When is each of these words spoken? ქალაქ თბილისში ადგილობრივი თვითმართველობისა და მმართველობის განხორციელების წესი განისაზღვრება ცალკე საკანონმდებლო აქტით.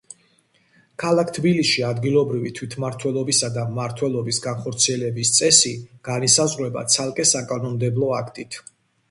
ქალაქ 1.01 1.33
თბილისში 1.37 1.83
ადგილობრივი 1.89 2.51
თვითმართველობისა 2.59 3.51
და 3.59 3.67
მმართველობის 3.75 4.41
განხორციელების 4.47 5.35
წესი 5.37 5.75
განისაზღვრება 6.11 6.87
ცალკე 6.97 7.29
საკანონმდებლო 7.35 8.13
აქტით. 8.25 8.61